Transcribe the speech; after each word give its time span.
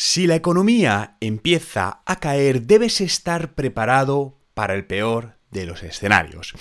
Si 0.00 0.28
la 0.28 0.36
economía 0.36 1.16
empieza 1.20 2.02
a 2.06 2.20
caer, 2.20 2.62
debes 2.62 3.00
estar 3.00 3.56
preparado 3.56 4.38
para 4.54 4.74
el 4.74 4.86
peor 4.86 5.38
de 5.50 5.66
los 5.66 5.82
escenarios. 5.82 6.54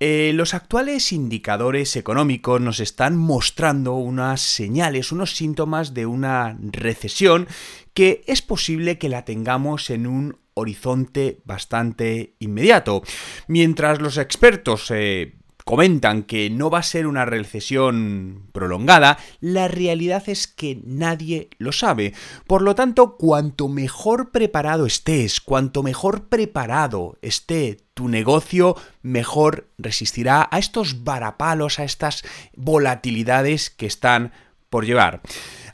Eh, 0.00 0.32
los 0.34 0.54
actuales 0.54 1.12
indicadores 1.12 1.96
económicos 1.96 2.62
nos 2.62 2.80
están 2.80 3.14
mostrando 3.14 3.96
unas 3.96 4.40
señales, 4.40 5.12
unos 5.12 5.36
síntomas 5.36 5.92
de 5.92 6.06
una 6.06 6.56
recesión 6.62 7.46
que 7.92 8.24
es 8.26 8.40
posible 8.40 8.96
que 8.96 9.10
la 9.10 9.26
tengamos 9.26 9.90
en 9.90 10.06
un 10.06 10.38
horizonte 10.54 11.42
bastante 11.44 12.36
inmediato. 12.38 13.02
Mientras 13.48 14.00
los 14.00 14.16
expertos 14.16 14.90
eh, 14.94 15.37
comentan 15.68 16.22
que 16.22 16.48
no 16.48 16.70
va 16.70 16.78
a 16.78 16.82
ser 16.82 17.06
una 17.06 17.26
recesión 17.26 18.48
prolongada, 18.52 19.18
la 19.38 19.68
realidad 19.68 20.26
es 20.26 20.46
que 20.46 20.80
nadie 20.82 21.50
lo 21.58 21.72
sabe. 21.72 22.14
Por 22.46 22.62
lo 22.62 22.74
tanto, 22.74 23.18
cuanto 23.18 23.68
mejor 23.68 24.30
preparado 24.30 24.86
estés, 24.86 25.42
cuanto 25.42 25.82
mejor 25.82 26.28
preparado 26.28 27.18
esté 27.20 27.76
tu 27.92 28.08
negocio, 28.08 28.76
mejor 29.02 29.68
resistirá 29.76 30.48
a 30.50 30.58
estos 30.58 31.04
varapalos, 31.04 31.78
a 31.78 31.84
estas 31.84 32.24
volatilidades 32.56 33.68
que 33.68 33.84
están 33.84 34.32
por 34.70 34.86
llevar. 34.86 35.20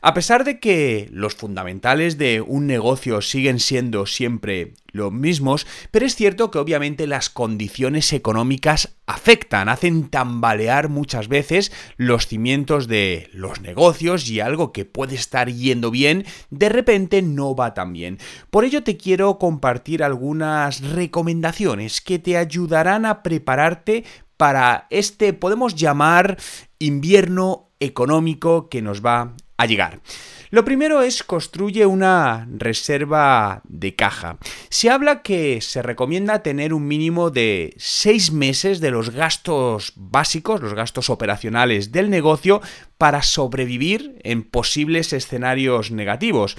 A 0.05 0.13
pesar 0.13 0.43
de 0.43 0.59
que 0.59 1.09
los 1.11 1.33
fundamentales 1.33 2.19
de 2.19 2.39
un 2.39 2.67
negocio 2.67 3.21
siguen 3.21 3.59
siendo 3.59 4.05
siempre 4.05 4.75
los 4.91 5.11
mismos, 5.11 5.65
pero 5.89 6.05
es 6.05 6.15
cierto 6.15 6.51
que 6.51 6.59
obviamente 6.59 7.07
las 7.07 7.31
condiciones 7.31 8.13
económicas 8.13 8.97
afectan, 9.07 9.67
hacen 9.67 10.09
tambalear 10.11 10.89
muchas 10.89 11.27
veces 11.27 11.71
los 11.97 12.27
cimientos 12.27 12.87
de 12.87 13.31
los 13.33 13.61
negocios 13.61 14.29
y 14.29 14.41
algo 14.41 14.71
que 14.73 14.85
puede 14.85 15.15
estar 15.15 15.49
yendo 15.51 15.89
bien, 15.89 16.23
de 16.51 16.69
repente 16.69 17.23
no 17.23 17.55
va 17.55 17.73
tan 17.73 17.91
bien. 17.91 18.19
Por 18.51 18.63
ello 18.63 18.83
te 18.83 18.97
quiero 18.97 19.39
compartir 19.39 20.03
algunas 20.03 20.81
recomendaciones 20.81 21.99
que 21.99 22.19
te 22.19 22.37
ayudarán 22.37 23.07
a 23.07 23.23
prepararte 23.23 24.03
para 24.37 24.85
este, 24.91 25.33
podemos 25.33 25.73
llamar, 25.73 26.37
invierno 26.77 27.71
económico 27.79 28.69
que 28.69 28.83
nos 28.83 29.03
va 29.03 29.33
a 29.57 29.65
llegar. 29.65 29.99
Lo 30.51 30.63
primero 30.63 31.01
es 31.01 31.23
construye 31.23 31.85
una 31.85 32.47
reserva 32.49 33.61
de 33.67 33.95
caja. 33.95 34.37
Se 34.69 34.89
habla 34.89 35.21
que 35.21 35.59
se 35.61 35.81
recomienda 35.81 36.43
tener 36.43 36.73
un 36.73 36.87
mínimo 36.87 37.29
de 37.29 37.73
6 37.77 38.31
meses 38.31 38.79
de 38.79 38.91
los 38.91 39.09
gastos 39.09 39.93
básicos, 39.95 40.61
los 40.61 40.73
gastos 40.73 41.09
operacionales 41.09 41.91
del 41.91 42.09
negocio 42.09 42.61
para 42.97 43.21
sobrevivir 43.23 44.19
en 44.23 44.43
posibles 44.43 45.13
escenarios 45.13 45.91
negativos. 45.91 46.55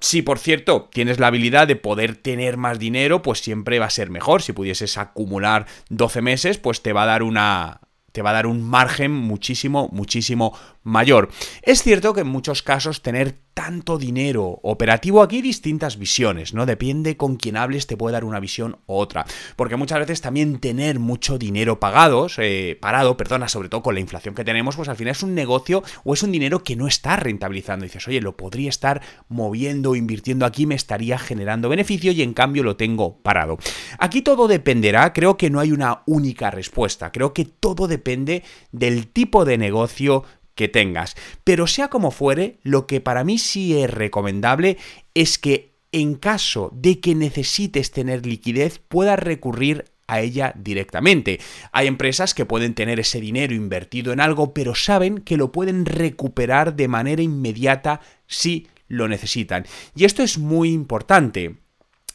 Si 0.00 0.22
por 0.22 0.38
cierto 0.38 0.88
tienes 0.92 1.18
la 1.18 1.26
habilidad 1.26 1.66
de 1.66 1.76
poder 1.76 2.16
tener 2.16 2.56
más 2.56 2.78
dinero, 2.78 3.20
pues 3.20 3.40
siempre 3.40 3.78
va 3.78 3.86
a 3.86 3.90
ser 3.90 4.10
mejor. 4.10 4.42
Si 4.42 4.52
pudieses 4.52 4.96
acumular 4.96 5.66
12 5.90 6.22
meses, 6.22 6.58
pues 6.58 6.82
te 6.82 6.92
va 6.92 7.02
a 7.02 7.06
dar 7.06 7.24
una, 7.24 7.80
te 8.12 8.22
va 8.22 8.30
a 8.30 8.34
dar 8.34 8.46
un 8.46 8.62
margen 8.62 9.12
muchísimo, 9.12 9.88
muchísimo 9.92 10.56
mayor. 10.88 11.28
Es 11.62 11.82
cierto 11.82 12.14
que 12.14 12.22
en 12.22 12.28
muchos 12.28 12.62
casos 12.62 13.02
tener 13.02 13.36
tanto 13.58 13.98
dinero 13.98 14.60
operativo 14.62 15.20
aquí 15.20 15.42
distintas 15.42 15.98
visiones, 15.98 16.54
¿no? 16.54 16.64
Depende 16.64 17.16
con 17.16 17.34
quién 17.34 17.56
hables 17.56 17.88
te 17.88 17.96
puede 17.96 18.12
dar 18.12 18.24
una 18.24 18.38
visión 18.38 18.78
u 18.86 18.94
otra, 18.94 19.26
porque 19.56 19.74
muchas 19.74 19.98
veces 19.98 20.20
también 20.20 20.60
tener 20.60 21.00
mucho 21.00 21.38
dinero 21.38 21.80
pagados, 21.80 22.36
eh, 22.38 22.78
parado, 22.80 23.16
perdona, 23.16 23.48
sobre 23.48 23.68
todo 23.68 23.82
con 23.82 23.94
la 23.94 24.00
inflación 24.00 24.36
que 24.36 24.44
tenemos, 24.44 24.76
pues 24.76 24.88
al 24.88 24.94
final 24.94 25.10
es 25.10 25.24
un 25.24 25.34
negocio 25.34 25.82
o 26.04 26.14
es 26.14 26.22
un 26.22 26.30
dinero 26.30 26.62
que 26.62 26.76
no 26.76 26.86
está 26.86 27.16
rentabilizando. 27.16 27.82
dices, 27.82 28.06
oye, 28.06 28.20
lo 28.20 28.36
podría 28.36 28.68
estar 28.68 29.02
moviendo, 29.28 29.96
invirtiendo 29.96 30.46
aquí, 30.46 30.64
me 30.64 30.76
estaría 30.76 31.18
generando 31.18 31.68
beneficio 31.68 32.12
y 32.12 32.22
en 32.22 32.34
cambio 32.34 32.62
lo 32.62 32.76
tengo 32.76 33.18
parado. 33.22 33.58
Aquí 33.98 34.22
todo 34.22 34.46
dependerá, 34.46 35.12
creo 35.12 35.36
que 35.36 35.50
no 35.50 35.58
hay 35.58 35.72
una 35.72 36.02
única 36.06 36.52
respuesta, 36.52 37.10
creo 37.10 37.34
que 37.34 37.44
todo 37.44 37.88
depende 37.88 38.44
del 38.70 39.08
tipo 39.08 39.44
de 39.44 39.58
negocio 39.58 40.22
que 40.58 40.68
tengas. 40.68 41.14
Pero 41.44 41.68
sea 41.68 41.86
como 41.86 42.10
fuere, 42.10 42.58
lo 42.64 42.88
que 42.88 43.00
para 43.00 43.22
mí 43.22 43.38
sí 43.38 43.80
es 43.80 43.88
recomendable 43.88 44.76
es 45.14 45.38
que 45.38 45.76
en 45.92 46.16
caso 46.16 46.70
de 46.74 46.98
que 46.98 47.14
necesites 47.14 47.92
tener 47.92 48.26
liquidez 48.26 48.80
puedas 48.80 49.20
recurrir 49.20 49.84
a 50.08 50.20
ella 50.20 50.52
directamente. 50.56 51.38
Hay 51.70 51.86
empresas 51.86 52.34
que 52.34 52.44
pueden 52.44 52.74
tener 52.74 52.98
ese 52.98 53.20
dinero 53.20 53.54
invertido 53.54 54.12
en 54.12 54.20
algo, 54.20 54.52
pero 54.52 54.74
saben 54.74 55.18
que 55.18 55.36
lo 55.36 55.52
pueden 55.52 55.86
recuperar 55.86 56.74
de 56.74 56.88
manera 56.88 57.22
inmediata 57.22 58.00
si 58.26 58.66
lo 58.88 59.06
necesitan. 59.06 59.64
Y 59.94 60.06
esto 60.06 60.24
es 60.24 60.38
muy 60.38 60.72
importante. 60.72 61.56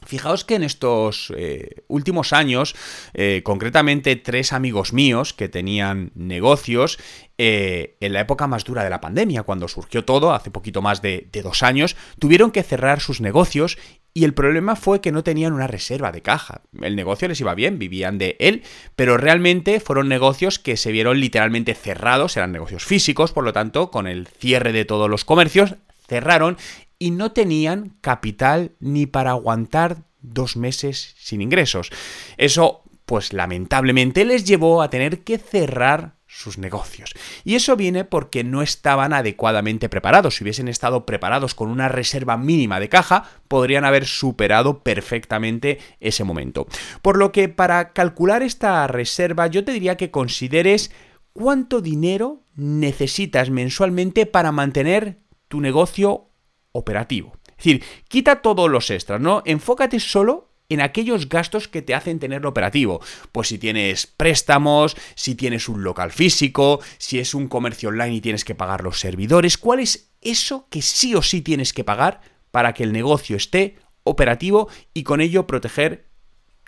Fijaos 0.05 0.45
que 0.45 0.55
en 0.55 0.63
estos 0.63 1.33
eh, 1.35 1.83
últimos 1.87 2.33
años, 2.33 2.75
eh, 3.13 3.41
concretamente 3.43 4.15
tres 4.15 4.53
amigos 4.53 4.93
míos 4.93 5.33
que 5.33 5.49
tenían 5.49 6.11
negocios, 6.15 6.99
eh, 7.37 7.97
en 7.99 8.13
la 8.13 8.21
época 8.21 8.47
más 8.47 8.63
dura 8.63 8.83
de 8.83 8.89
la 8.89 9.01
pandemia, 9.01 9.43
cuando 9.43 9.67
surgió 9.67 10.05
todo, 10.05 10.33
hace 10.33 10.51
poquito 10.51 10.81
más 10.81 11.01
de, 11.01 11.27
de 11.31 11.41
dos 11.41 11.63
años, 11.63 11.95
tuvieron 12.19 12.51
que 12.51 12.63
cerrar 12.63 12.99
sus 12.99 13.21
negocios 13.21 13.77
y 14.13 14.25
el 14.25 14.33
problema 14.33 14.75
fue 14.75 15.01
que 15.01 15.11
no 15.11 15.23
tenían 15.23 15.53
una 15.53 15.65
reserva 15.65 16.11
de 16.11 16.21
caja. 16.21 16.61
El 16.81 16.95
negocio 16.95 17.27
les 17.27 17.41
iba 17.41 17.55
bien, 17.55 17.79
vivían 17.79 18.19
de 18.19 18.35
él, 18.39 18.61
pero 18.95 19.17
realmente 19.17 19.79
fueron 19.79 20.07
negocios 20.07 20.59
que 20.59 20.77
se 20.77 20.91
vieron 20.91 21.19
literalmente 21.19 21.73
cerrados, 21.73 22.37
eran 22.37 22.51
negocios 22.51 22.85
físicos, 22.85 23.31
por 23.31 23.43
lo 23.43 23.53
tanto, 23.53 23.89
con 23.89 24.05
el 24.05 24.27
cierre 24.27 24.71
de 24.71 24.85
todos 24.85 25.09
los 25.09 25.25
comercios, 25.25 25.75
cerraron 26.07 26.57
y 27.03 27.11
no 27.11 27.33
tenían 27.33 27.97
capital 27.99 28.71
ni 28.79 29.07
para 29.07 29.31
aguantar 29.31 30.03
dos 30.21 30.55
meses 30.55 31.15
sin 31.19 31.41
ingresos. 31.41 31.89
Eso, 32.37 32.81
pues 33.05 33.33
lamentablemente, 33.33 34.23
les 34.23 34.45
llevó 34.45 34.81
a 34.81 34.89
tener 34.89 35.25
que 35.25 35.37
cerrar 35.37 36.15
sus 36.27 36.57
negocios. 36.57 37.11
Y 37.43 37.55
eso 37.55 37.75
viene 37.75 38.05
porque 38.05 38.45
no 38.45 38.61
estaban 38.61 39.11
adecuadamente 39.11 39.89
preparados. 39.89 40.37
Si 40.37 40.45
hubiesen 40.45 40.69
estado 40.69 41.05
preparados 41.05 41.55
con 41.55 41.69
una 41.69 41.89
reserva 41.89 42.37
mínima 42.37 42.79
de 42.79 42.87
caja, 42.87 43.29
podrían 43.49 43.83
haber 43.83 44.05
superado 44.05 44.79
perfectamente 44.79 45.79
ese 45.99 46.23
momento. 46.23 46.67
Por 47.01 47.17
lo 47.17 47.33
que 47.33 47.49
para 47.49 47.91
calcular 47.91 48.43
esta 48.43 48.87
reserva, 48.87 49.47
yo 49.47 49.65
te 49.65 49.73
diría 49.73 49.97
que 49.97 50.09
consideres 50.09 50.89
cuánto 51.33 51.81
dinero 51.81 52.43
necesitas 52.55 53.49
mensualmente 53.49 54.25
para 54.25 54.53
mantener 54.53 55.17
tu 55.49 55.59
negocio 55.59 56.29
operativo. 56.73 57.37
Es 57.51 57.57
decir, 57.57 57.83
quita 58.09 58.41
todos 58.41 58.69
los 58.69 58.89
extras, 58.89 59.21
¿no? 59.21 59.41
Enfócate 59.45 59.99
solo 59.99 60.49
en 60.69 60.81
aquellos 60.81 61.29
gastos 61.29 61.67
que 61.67 61.81
te 61.81 61.95
hacen 61.95 62.19
tenerlo 62.19 62.49
operativo. 62.49 62.99
Pues 63.31 63.47
si 63.47 63.57
tienes 63.57 64.07
préstamos, 64.07 64.97
si 65.15 65.35
tienes 65.35 65.69
un 65.69 65.83
local 65.83 66.11
físico, 66.11 66.81
si 66.97 67.19
es 67.19 67.33
un 67.33 67.47
comercio 67.47 67.89
online 67.89 68.15
y 68.15 68.21
tienes 68.21 68.43
que 68.43 68.55
pagar 68.55 68.83
los 68.83 68.99
servidores, 68.99 69.57
¿cuál 69.57 69.79
es 69.79 70.11
eso 70.21 70.67
que 70.69 70.81
sí 70.81 71.15
o 71.15 71.21
sí 71.21 71.41
tienes 71.41 71.73
que 71.73 71.83
pagar 71.83 72.21
para 72.51 72.73
que 72.73 72.83
el 72.83 72.91
negocio 72.91 73.37
esté 73.37 73.77
operativo 74.03 74.69
y 74.93 75.03
con 75.03 75.21
ello 75.21 75.47
proteger 75.47 76.07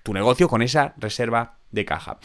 tu 0.03 0.13
negocio 0.13 0.47
con 0.47 0.61
esa 0.61 0.93
reserva 0.97 1.59
de 1.71 1.85
caja? 1.85 2.19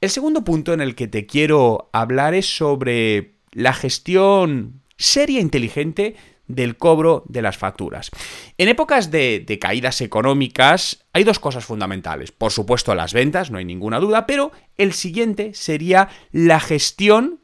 El 0.00 0.10
segundo 0.10 0.44
punto 0.44 0.72
en 0.72 0.80
el 0.80 0.94
que 0.94 1.08
te 1.08 1.26
quiero 1.26 1.90
hablar 1.92 2.34
es 2.34 2.46
sobre 2.46 3.36
la 3.52 3.72
gestión 3.72 4.82
seria 4.98 5.38
e 5.38 5.42
inteligente 5.42 6.16
del 6.48 6.76
cobro 6.76 7.24
de 7.28 7.42
las 7.42 7.56
facturas. 7.56 8.10
En 8.58 8.68
épocas 8.68 9.10
de, 9.10 9.58
caídas 9.60 10.00
económicas 10.00 11.04
hay 11.12 11.24
dos 11.24 11.38
cosas 11.38 11.64
fundamentales. 11.64 12.32
Por 12.32 12.52
supuesto 12.52 12.94
las 12.94 13.12
ventas, 13.12 13.50
no 13.50 13.58
hay 13.58 13.64
ninguna 13.64 14.00
duda, 14.00 14.26
pero 14.26 14.52
el 14.76 14.92
siguiente 14.92 15.54
sería 15.54 16.08
la 16.32 16.60
gestión 16.60 17.40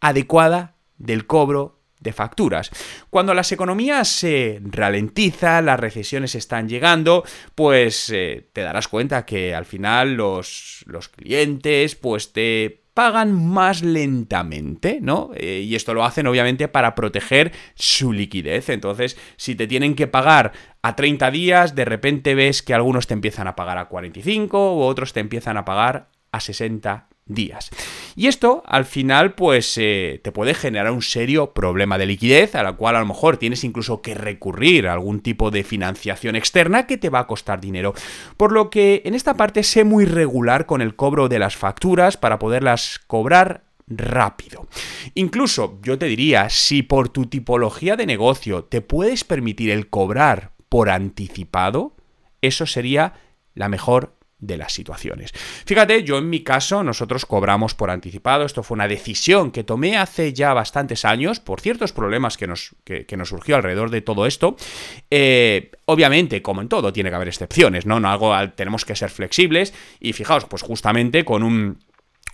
adecuada 0.00 0.76
del 0.96 1.26
cobro 1.26 1.78
de 2.00 2.12
facturas. 2.12 2.70
Cuando 3.10 3.34
las 3.34 3.50
economías 3.50 4.08
se 4.08 4.60
ralentizan, 4.62 5.66
las 5.66 5.80
recesiones 5.80 6.36
están 6.36 6.68
llegando, 6.68 7.24
pues 7.54 8.10
eh, 8.10 8.48
te 8.52 8.62
darás 8.62 8.86
cuenta 8.86 9.26
que 9.26 9.54
al 9.54 9.64
final 9.64 10.14
los, 10.14 10.84
los 10.86 11.08
clientes 11.08 11.96
pues 11.96 12.32
te 12.32 12.84
pagan 12.98 13.32
más 13.32 13.82
lentamente, 13.82 14.98
¿no? 15.00 15.30
Eh, 15.36 15.60
y 15.64 15.76
esto 15.76 15.94
lo 15.94 16.04
hacen 16.04 16.26
obviamente 16.26 16.66
para 16.66 16.96
proteger 16.96 17.52
su 17.76 18.12
liquidez. 18.12 18.70
Entonces, 18.70 19.16
si 19.36 19.54
te 19.54 19.68
tienen 19.68 19.94
que 19.94 20.08
pagar 20.08 20.50
a 20.82 20.96
30 20.96 21.30
días, 21.30 21.76
de 21.76 21.84
repente 21.84 22.34
ves 22.34 22.60
que 22.60 22.74
algunos 22.74 23.06
te 23.06 23.14
empiezan 23.14 23.46
a 23.46 23.54
pagar 23.54 23.78
a 23.78 23.84
45 23.84 24.72
o 24.72 24.84
otros 24.84 25.12
te 25.12 25.20
empiezan 25.20 25.56
a 25.56 25.64
pagar 25.64 26.08
a 26.32 26.40
60 26.40 27.06
días. 27.28 27.70
Y 28.16 28.26
esto 28.26 28.62
al 28.66 28.84
final 28.84 29.34
pues 29.34 29.76
eh, 29.78 30.20
te 30.24 30.32
puede 30.32 30.54
generar 30.54 30.90
un 30.92 31.02
serio 31.02 31.52
problema 31.52 31.98
de 31.98 32.06
liquidez 32.06 32.54
a 32.54 32.62
la 32.62 32.72
cual 32.72 32.96
a 32.96 33.00
lo 33.00 33.06
mejor 33.06 33.36
tienes 33.36 33.62
incluso 33.64 34.02
que 34.02 34.14
recurrir 34.14 34.88
a 34.88 34.94
algún 34.94 35.20
tipo 35.20 35.50
de 35.50 35.62
financiación 35.62 36.34
externa 36.34 36.86
que 36.86 36.96
te 36.98 37.10
va 37.10 37.20
a 37.20 37.26
costar 37.26 37.60
dinero. 37.60 37.94
Por 38.36 38.52
lo 38.52 38.70
que 38.70 39.02
en 39.04 39.14
esta 39.14 39.34
parte 39.34 39.62
sé 39.62 39.84
muy 39.84 40.04
regular 40.04 40.66
con 40.66 40.82
el 40.82 40.96
cobro 40.96 41.28
de 41.28 41.38
las 41.38 41.56
facturas 41.56 42.16
para 42.16 42.38
poderlas 42.38 43.00
cobrar 43.06 43.62
rápido. 43.86 44.66
Incluso 45.14 45.78
yo 45.82 45.98
te 45.98 46.06
diría, 46.06 46.50
si 46.50 46.82
por 46.82 47.08
tu 47.08 47.26
tipología 47.26 47.96
de 47.96 48.06
negocio 48.06 48.64
te 48.64 48.80
puedes 48.80 49.24
permitir 49.24 49.70
el 49.70 49.88
cobrar 49.88 50.52
por 50.68 50.90
anticipado, 50.90 51.96
eso 52.42 52.66
sería 52.66 53.14
la 53.54 53.68
mejor 53.68 54.17
de 54.38 54.56
las 54.56 54.72
situaciones. 54.72 55.32
Fíjate, 55.66 56.04
yo 56.04 56.18
en 56.18 56.30
mi 56.30 56.42
caso, 56.42 56.84
nosotros 56.84 57.26
cobramos 57.26 57.74
por 57.74 57.90
anticipado, 57.90 58.44
esto 58.44 58.62
fue 58.62 58.76
una 58.76 58.88
decisión 58.88 59.50
que 59.50 59.64
tomé 59.64 59.96
hace 59.96 60.32
ya 60.32 60.54
bastantes 60.54 61.04
años 61.04 61.40
por 61.40 61.60
ciertos 61.60 61.92
problemas 61.92 62.36
que 62.36 62.46
nos, 62.46 62.74
nos 63.16 63.28
surgió 63.28 63.56
alrededor 63.56 63.90
de 63.90 64.00
todo 64.00 64.26
esto. 64.26 64.56
Eh, 65.10 65.72
obviamente, 65.86 66.40
como 66.42 66.60
en 66.60 66.68
todo, 66.68 66.92
tiene 66.92 67.10
que 67.10 67.16
haber 67.16 67.28
excepciones, 67.28 67.84
¿no? 67.84 67.98
no 67.98 68.10
algo, 68.10 68.34
tenemos 68.50 68.84
que 68.84 68.94
ser 68.94 69.10
flexibles 69.10 69.74
y 69.98 70.12
fijaos, 70.12 70.44
pues 70.44 70.62
justamente 70.62 71.24
con 71.24 71.42
un 71.42 71.78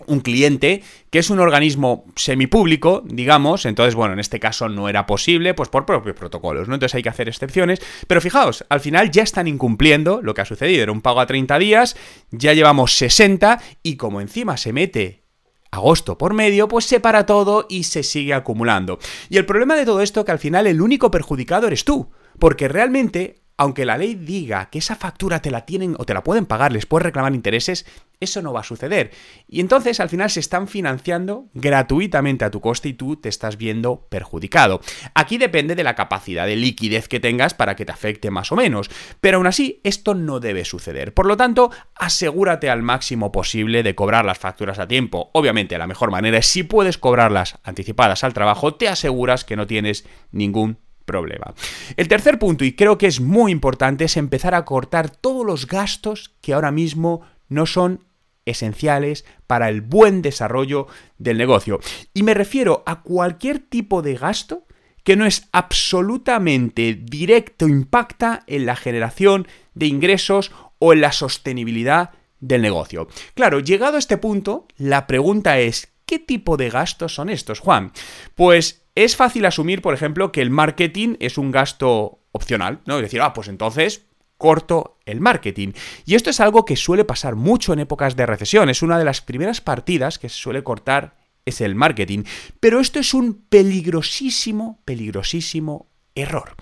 un 0.07 0.19
cliente 0.19 0.83
que 1.09 1.19
es 1.19 1.29
un 1.29 1.39
organismo 1.39 2.05
semipúblico, 2.15 3.01
digamos, 3.05 3.65
entonces, 3.65 3.95
bueno, 3.95 4.13
en 4.13 4.19
este 4.19 4.39
caso 4.39 4.67
no 4.67 4.89
era 4.89 5.05
posible, 5.05 5.53
pues 5.53 5.69
por 5.69 5.85
propios 5.85 6.15
protocolos, 6.15 6.67
¿no? 6.67 6.73
Entonces 6.73 6.95
hay 6.95 7.03
que 7.03 7.09
hacer 7.09 7.29
excepciones, 7.29 7.81
pero 8.07 8.21
fijaos, 8.21 8.65
al 8.69 8.81
final 8.81 9.11
ya 9.11 9.23
están 9.23 9.47
incumpliendo 9.47 10.21
lo 10.21 10.33
que 10.33 10.41
ha 10.41 10.45
sucedido, 10.45 10.83
era 10.83 10.91
un 10.91 11.01
pago 11.01 11.21
a 11.21 11.27
30 11.27 11.57
días, 11.59 11.95
ya 12.31 12.53
llevamos 12.53 12.95
60 12.97 13.61
y 13.83 13.95
como 13.95 14.21
encima 14.21 14.57
se 14.57 14.73
mete 14.73 15.23
agosto 15.71 16.17
por 16.17 16.33
medio, 16.33 16.67
pues 16.67 16.85
se 16.85 16.99
para 16.99 17.25
todo 17.25 17.65
y 17.69 17.83
se 17.83 18.03
sigue 18.03 18.33
acumulando. 18.33 18.99
Y 19.29 19.37
el 19.37 19.45
problema 19.45 19.75
de 19.75 19.85
todo 19.85 20.01
esto 20.01 20.21
es 20.21 20.25
que 20.25 20.31
al 20.31 20.39
final 20.39 20.67
el 20.67 20.81
único 20.81 21.11
perjudicado 21.11 21.67
eres 21.67 21.85
tú, 21.85 22.11
porque 22.39 22.67
realmente 22.67 23.45
aunque 23.57 23.85
la 23.85 23.97
ley 23.97 24.15
diga 24.15 24.69
que 24.69 24.79
esa 24.79 24.95
factura 24.95 25.41
te 25.41 25.51
la 25.51 25.65
tienen 25.65 25.95
o 25.97 26.05
te 26.05 26.13
la 26.13 26.23
pueden 26.23 26.45
pagar, 26.45 26.73
les 26.73 26.85
puedes 26.85 27.05
reclamar 27.05 27.33
intereses, 27.33 27.85
eso 28.19 28.41
no 28.41 28.53
va 28.53 28.61
a 28.61 28.63
suceder. 28.63 29.11
Y 29.47 29.59
entonces 29.59 29.99
al 29.99 30.09
final 30.09 30.29
se 30.29 30.39
están 30.39 30.67
financiando 30.67 31.47
gratuitamente 31.53 32.45
a 32.45 32.51
tu 32.51 32.61
coste 32.61 32.89
y 32.89 32.93
tú 32.93 33.15
te 33.17 33.29
estás 33.29 33.57
viendo 33.57 34.07
perjudicado. 34.09 34.81
Aquí 35.13 35.37
depende 35.37 35.75
de 35.75 35.83
la 35.83 35.95
capacidad 35.95 36.45
de 36.45 36.55
liquidez 36.55 37.07
que 37.07 37.19
tengas 37.19 37.53
para 37.53 37.75
que 37.75 37.85
te 37.85 37.91
afecte 37.91 38.31
más 38.31 38.51
o 38.51 38.55
menos. 38.55 38.89
Pero 39.21 39.37
aún 39.37 39.47
así, 39.47 39.81
esto 39.83 40.13
no 40.13 40.39
debe 40.39 40.65
suceder. 40.65 41.13
Por 41.13 41.25
lo 41.25 41.37
tanto, 41.37 41.71
asegúrate 41.95 42.69
al 42.69 42.81
máximo 42.81 43.31
posible 43.31 43.83
de 43.83 43.95
cobrar 43.95 44.25
las 44.25 44.39
facturas 44.39 44.79
a 44.79 44.87
tiempo. 44.87 45.29
Obviamente, 45.33 45.77
la 45.77 45.87
mejor 45.87 46.11
manera 46.11 46.37
es 46.37 46.47
si 46.47 46.63
puedes 46.63 46.97
cobrarlas 46.97 47.59
anticipadas 47.63 48.23
al 48.23 48.33
trabajo, 48.33 48.75
te 48.75 48.87
aseguras 48.87 49.43
que 49.43 49.55
no 49.55 49.67
tienes 49.67 50.05
ningún 50.31 50.77
problema. 51.05 51.53
El 51.95 52.07
tercer 52.07 52.39
punto, 52.39 52.65
y 52.65 52.73
creo 52.73 52.97
que 52.97 53.07
es 53.07 53.21
muy 53.21 53.51
importante, 53.51 54.05
es 54.05 54.17
empezar 54.17 54.55
a 54.55 54.65
cortar 54.65 55.09
todos 55.09 55.45
los 55.45 55.67
gastos 55.67 56.33
que 56.41 56.53
ahora 56.53 56.71
mismo 56.71 57.21
no 57.49 57.65
son 57.65 58.03
esenciales 58.45 59.25
para 59.47 59.69
el 59.69 59.81
buen 59.81 60.21
desarrollo 60.21 60.87
del 61.17 61.37
negocio. 61.37 61.79
Y 62.13 62.23
me 62.23 62.33
refiero 62.33 62.83
a 62.85 63.01
cualquier 63.01 63.59
tipo 63.59 64.01
de 64.01 64.15
gasto 64.15 64.65
que 65.03 65.15
no 65.15 65.25
es 65.25 65.47
absolutamente 65.51 66.95
directo, 66.95 67.67
impacta 67.67 68.43
en 68.47 68.65
la 68.65 68.75
generación 68.75 69.47
de 69.75 69.85
ingresos 69.85 70.51
o 70.79 70.93
en 70.93 71.01
la 71.01 71.11
sostenibilidad 71.11 72.11
del 72.39 72.63
negocio. 72.63 73.07
Claro, 73.35 73.59
llegado 73.59 73.97
a 73.97 73.99
este 73.99 74.17
punto, 74.17 74.67
la 74.77 75.05
pregunta 75.05 75.59
es, 75.59 75.93
¿qué 76.05 76.17
tipo 76.17 76.57
de 76.57 76.69
gastos 76.69 77.13
son 77.13 77.29
estos, 77.29 77.59
Juan? 77.59 77.91
Pues 78.33 78.87
es 78.95 79.15
fácil 79.15 79.45
asumir, 79.45 79.81
por 79.81 79.93
ejemplo, 79.93 80.31
que 80.31 80.41
el 80.41 80.49
marketing 80.49 81.15
es 81.19 81.37
un 81.37 81.51
gasto 81.51 82.19
opcional, 82.31 82.81
¿no? 82.85 82.95
Es 82.97 83.03
decir, 83.03 83.21
ah, 83.21 83.33
pues 83.33 83.47
entonces 83.47 84.07
corto 84.37 84.97
el 85.05 85.21
marketing. 85.21 85.73
Y 86.05 86.15
esto 86.15 86.29
es 86.29 86.39
algo 86.39 86.65
que 86.65 86.75
suele 86.75 87.05
pasar 87.05 87.35
mucho 87.35 87.73
en 87.73 87.79
épocas 87.79 88.15
de 88.15 88.25
recesión. 88.25 88.69
Es 88.69 88.81
una 88.81 88.97
de 88.97 89.05
las 89.05 89.21
primeras 89.21 89.61
partidas 89.61 90.19
que 90.19 90.29
se 90.29 90.37
suele 90.37 90.63
cortar 90.63 91.15
es 91.45 91.61
el 91.61 91.75
marketing. 91.75 92.23
Pero 92.59 92.79
esto 92.79 92.99
es 92.99 93.13
un 93.13 93.45
peligrosísimo, 93.49 94.81
peligrosísimo 94.83 95.87
error. 96.15 96.55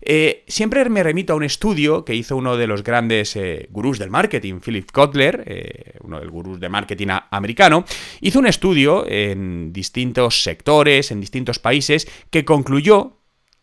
Eh, 0.00 0.44
siempre 0.46 0.88
me 0.88 1.02
remito 1.02 1.32
a 1.32 1.36
un 1.36 1.44
estudio 1.44 2.04
que 2.04 2.14
hizo 2.14 2.36
uno 2.36 2.56
de 2.56 2.66
los 2.66 2.82
grandes 2.84 3.34
eh, 3.36 3.68
gurús 3.70 3.98
del 3.98 4.10
marketing, 4.10 4.60
Philip 4.60 4.90
Kotler, 4.90 5.42
eh, 5.46 5.98
uno 6.02 6.18
de 6.18 6.24
los 6.24 6.32
gurús 6.32 6.60
de 6.60 6.68
marketing 6.68 7.08
americano, 7.30 7.84
hizo 8.20 8.38
un 8.38 8.46
estudio 8.46 9.04
en 9.08 9.72
distintos 9.72 10.42
sectores, 10.42 11.10
en 11.10 11.20
distintos 11.20 11.58
países, 11.58 12.06
que 12.30 12.44
concluyó 12.44 13.15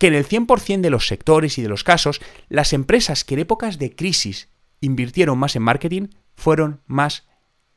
que 0.04 0.08
en 0.08 0.14
el 0.14 0.28
100% 0.28 0.82
de 0.82 0.90
los 0.90 1.06
sectores 1.06 1.56
y 1.56 1.62
de 1.62 1.70
los 1.70 1.82
casos, 1.82 2.20
las 2.50 2.74
empresas 2.74 3.24
que 3.24 3.32
en 3.32 3.40
épocas 3.40 3.78
de 3.78 3.96
crisis 3.96 4.50
invirtieron 4.82 5.38
más 5.38 5.56
en 5.56 5.62
marketing 5.62 6.08
fueron 6.34 6.82
más 6.86 7.26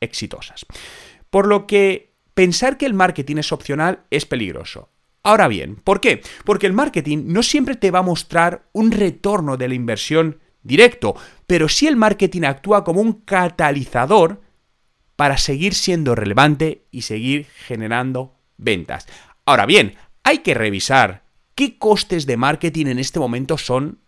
exitosas. 0.00 0.66
Por 1.30 1.46
lo 1.46 1.66
que 1.66 2.12
pensar 2.34 2.76
que 2.76 2.84
el 2.84 2.92
marketing 2.92 3.36
es 3.38 3.50
opcional 3.50 4.04
es 4.10 4.26
peligroso. 4.26 4.90
Ahora 5.22 5.48
bien, 5.48 5.76
¿por 5.76 6.02
qué? 6.02 6.20
Porque 6.44 6.66
el 6.66 6.74
marketing 6.74 7.28
no 7.28 7.42
siempre 7.42 7.76
te 7.76 7.90
va 7.90 8.00
a 8.00 8.02
mostrar 8.02 8.68
un 8.72 8.92
retorno 8.92 9.56
de 9.56 9.68
la 9.68 9.74
inversión 9.74 10.38
directo, 10.62 11.16
pero 11.46 11.66
sí 11.70 11.86
el 11.86 11.96
marketing 11.96 12.42
actúa 12.42 12.84
como 12.84 13.00
un 13.00 13.22
catalizador 13.22 14.42
para 15.16 15.38
seguir 15.38 15.72
siendo 15.72 16.14
relevante 16.14 16.84
y 16.90 17.00
seguir 17.00 17.46
generando 17.46 18.34
ventas. 18.58 19.06
Ahora 19.46 19.64
bien, 19.64 19.94
hay 20.24 20.40
que 20.40 20.52
revisar 20.52 21.26
qué 21.58 21.76
costes 21.76 22.24
de 22.24 22.36
marketing 22.36 22.86
en 22.86 23.00
este 23.00 23.18
momento 23.18 23.58
son 23.58 23.98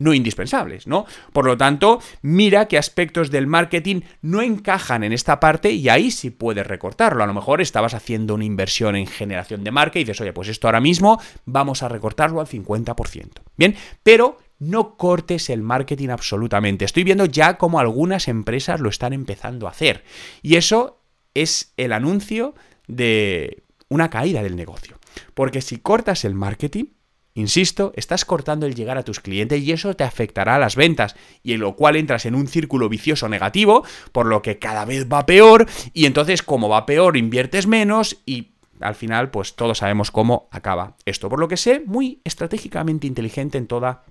no 0.00 0.14
indispensables, 0.14 0.88
¿no? 0.88 1.06
Por 1.32 1.46
lo 1.46 1.56
tanto, 1.56 2.00
mira 2.22 2.66
qué 2.66 2.76
aspectos 2.76 3.30
del 3.30 3.46
marketing 3.46 4.00
no 4.20 4.42
encajan 4.42 5.04
en 5.04 5.12
esta 5.12 5.38
parte 5.38 5.70
y 5.70 5.88
ahí 5.88 6.10
sí 6.10 6.30
puedes 6.30 6.66
recortarlo. 6.66 7.22
A 7.22 7.28
lo 7.28 7.34
mejor 7.34 7.60
estabas 7.60 7.94
haciendo 7.94 8.34
una 8.34 8.46
inversión 8.46 8.96
en 8.96 9.06
generación 9.06 9.62
de 9.62 9.70
marca 9.70 10.00
y 10.00 10.02
dices, 10.02 10.20
oye, 10.22 10.32
pues 10.32 10.48
esto 10.48 10.66
ahora 10.66 10.80
mismo 10.80 11.20
vamos 11.44 11.84
a 11.84 11.88
recortarlo 11.88 12.40
al 12.40 12.48
50%. 12.48 13.28
Bien, 13.56 13.76
pero 14.02 14.38
no 14.58 14.96
cortes 14.96 15.50
el 15.50 15.62
marketing 15.62 16.08
absolutamente. 16.08 16.84
Estoy 16.84 17.04
viendo 17.04 17.26
ya 17.26 17.58
cómo 17.58 17.78
algunas 17.78 18.26
empresas 18.26 18.80
lo 18.80 18.88
están 18.88 19.12
empezando 19.12 19.68
a 19.68 19.70
hacer. 19.70 20.02
Y 20.42 20.56
eso 20.56 21.00
es 21.32 21.74
el 21.76 21.92
anuncio 21.92 22.56
de 22.88 23.62
una 23.88 24.10
caída 24.10 24.42
del 24.42 24.56
negocio. 24.56 24.98
Porque 25.34 25.60
si 25.60 25.78
cortas 25.78 26.24
el 26.24 26.34
marketing, 26.34 26.86
Insisto, 27.34 27.94
estás 27.96 28.26
cortando 28.26 28.66
el 28.66 28.74
llegar 28.74 28.98
a 28.98 29.04
tus 29.04 29.20
clientes 29.20 29.62
y 29.62 29.72
eso 29.72 29.96
te 29.96 30.04
afectará 30.04 30.56
a 30.56 30.58
las 30.58 30.76
ventas, 30.76 31.16
y 31.42 31.54
en 31.54 31.60
lo 31.60 31.76
cual 31.76 31.96
entras 31.96 32.26
en 32.26 32.34
un 32.34 32.46
círculo 32.46 32.90
vicioso 32.90 33.26
negativo, 33.28 33.86
por 34.12 34.26
lo 34.26 34.42
que 34.42 34.58
cada 34.58 34.84
vez 34.84 35.08
va 35.10 35.24
peor, 35.24 35.66
y 35.94 36.04
entonces 36.04 36.42
como 36.42 36.68
va 36.68 36.84
peor 36.84 37.16
inviertes 37.16 37.66
menos 37.66 38.18
y 38.26 38.52
al 38.80 38.94
final 38.94 39.30
pues 39.30 39.54
todos 39.54 39.78
sabemos 39.78 40.10
cómo 40.10 40.48
acaba 40.50 40.96
esto, 41.06 41.30
por 41.30 41.40
lo 41.40 41.48
que 41.48 41.56
sé 41.56 41.82
muy 41.86 42.20
estratégicamente 42.24 43.06
inteligente 43.06 43.56
en 43.56 43.66
toda 43.66 44.04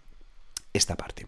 esta 0.73 0.95
parte. 0.95 1.27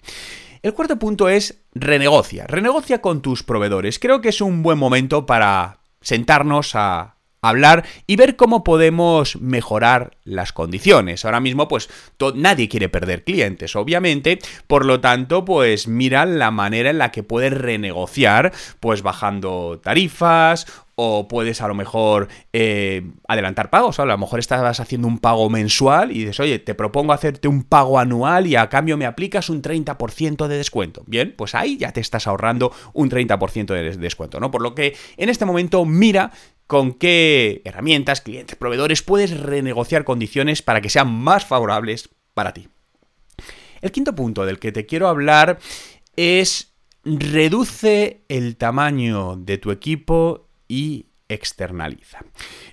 El 0.63 0.73
cuarto 0.73 0.97
punto 0.97 1.29
es 1.29 1.61
renegocia, 1.73 2.47
renegocia 2.47 3.01
con 3.01 3.21
tus 3.21 3.43
proveedores. 3.43 3.99
Creo 3.99 4.21
que 4.21 4.29
es 4.29 4.39
un 4.39 4.63
buen 4.63 4.79
momento 4.79 5.25
para 5.25 5.79
sentarnos 6.01 6.73
a 6.73 7.12
hablar 7.43 7.85
y 8.07 8.15
ver 8.15 8.35
cómo 8.35 8.63
podemos 8.63 9.35
mejorar 9.35 10.17
las 10.23 10.53
condiciones. 10.53 11.25
Ahora 11.25 11.41
mismo, 11.41 11.67
pues 11.67 11.89
nadie 12.35 12.69
quiere 12.69 12.89
perder 12.89 13.23
clientes, 13.23 13.75
obviamente, 13.75 14.39
por 14.67 14.85
lo 14.85 15.01
tanto, 15.01 15.45
pues 15.45 15.87
mira 15.87 16.25
la 16.25 16.51
manera 16.51 16.89
en 16.89 16.97
la 16.97 17.11
que 17.11 17.21
puedes 17.21 17.53
renegociar, 17.53 18.53
pues 18.79 19.01
bajando 19.01 19.79
tarifas 19.83 20.65
o 20.95 21.27
puedes 21.27 21.61
a 21.61 21.67
lo 21.67 21.73
mejor 21.73 22.27
eh, 22.51 23.11
adelantar 23.27 23.69
pagos. 23.69 23.99
A 23.99 24.05
lo 24.05 24.17
mejor 24.17 24.39
estás 24.39 24.79
haciendo 24.79 25.07
un 25.07 25.19
pago 25.19 25.49
mensual 25.49 26.11
y 26.11 26.19
dices, 26.19 26.39
oye, 26.39 26.59
te 26.59 26.75
propongo 26.75 27.13
hacerte 27.13 27.47
un 27.47 27.63
pago 27.63 27.99
anual 27.99 28.47
y 28.47 28.55
a 28.55 28.69
cambio 28.69 28.97
me 28.97 29.05
aplicas 29.05 29.49
un 29.49 29.61
30% 29.61 30.47
de 30.47 30.57
descuento. 30.57 31.03
Bien, 31.07 31.33
pues 31.35 31.55
ahí 31.55 31.77
ya 31.77 31.91
te 31.91 32.01
estás 32.01 32.27
ahorrando 32.27 32.71
un 32.93 33.09
30% 33.09 33.65
de 33.65 33.97
descuento, 33.97 34.39
¿no? 34.39 34.51
Por 34.51 34.61
lo 34.61 34.75
que 34.75 34.95
en 35.17 35.29
este 35.29 35.45
momento 35.45 35.83
mira 35.85 36.31
con 36.73 36.93
qué 36.93 37.61
herramientas, 37.65 38.21
clientes, 38.21 38.55
proveedores 38.55 39.03
puedes 39.03 39.39
renegociar 39.39 40.03
condiciones 40.03 40.63
para 40.63 40.81
que 40.81 40.89
sean 40.89 41.13
más 41.13 41.45
favorables 41.45 42.09
para 42.33 42.51
ti. 42.51 42.67
El 43.81 43.91
quinto 43.91 44.15
punto 44.15 44.43
del 44.43 44.57
que 44.57 44.71
te 44.71 44.87
quiero 44.87 45.07
hablar 45.07 45.59
es 46.15 46.73
reduce 47.05 48.23
el 48.27 48.57
tamaño 48.57 49.35
de 49.35 49.59
tu 49.59 49.69
equipo 49.69 50.47
y 50.67 51.05
externaliza. 51.29 52.25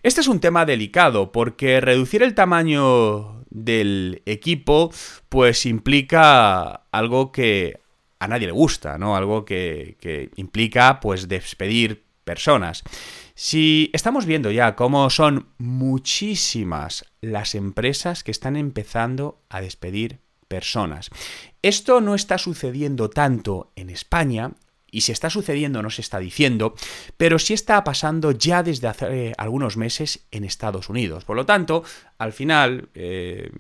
Este 0.03 0.23
es 0.23 0.29
un 0.29 0.41
tema 0.41 0.65
delicado 0.65 1.31
porque 1.31 1.83
reducir 1.83 2.23
el 2.23 2.35
tamaño 2.35 3.45
del 3.51 4.23
equipo 4.25 4.91
pues 5.29 5.67
implica 5.67 6.87
algo 6.91 7.33
que 7.33 7.81
a 8.19 8.29
nadie 8.29 8.47
le 8.47 8.53
gusta, 8.53 8.97
¿no? 8.97 9.15
Algo 9.15 9.45
que, 9.45 10.31
implica 10.37 11.01
pues 11.01 11.29
despedir 11.29 12.03
personas. 12.25 12.83
Si 13.43 13.89
estamos 13.95 14.27
viendo 14.27 14.51
ya 14.51 14.77
cómo 14.77 15.09
son 15.09 15.47
muchísimas 15.57 17.07
las 17.23 17.55
empresas 17.55 18.23
que 18.23 18.33
están 18.33 18.55
empezando 18.55 19.41
a 19.49 19.63
despedir 19.63 20.19
personas. 20.47 21.09
Esto 21.63 22.03
no 22.03 22.15
está 22.15 22.37
sucediendo 22.37 23.09
tanto 23.09 23.73
en 23.77 23.89
España, 23.89 24.53
y 24.91 25.01
si 25.01 25.13
está 25.13 25.31
sucediendo 25.31 25.81
no 25.81 25.89
se 25.89 26.03
está 26.03 26.19
diciendo, 26.19 26.75
pero 27.17 27.39
sí 27.39 27.55
está 27.55 27.83
pasando 27.83 28.33
ya 28.33 28.63
desde 28.63 28.89
hace 28.89 29.33
algunos 29.39 29.79
meses 29.79 30.27
en 30.33 30.45
Estados 30.45 30.91
Unidos. 30.91 31.25
Por 31.25 31.37
lo 31.37 31.47
tanto, 31.47 31.83
al 32.19 32.35
final, 32.35 32.91
eh, 32.93 33.51